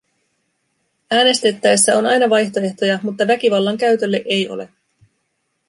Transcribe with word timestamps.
Äänestettäessä 1.11 1.97
on 1.97 2.05
aina 2.05 2.29
vaihtoehtoja, 2.29 2.99
mutta 3.03 3.27
väkivallan 3.27 3.77
käytölle 3.77 4.21
ei 4.25 4.49
ole. 4.49 4.69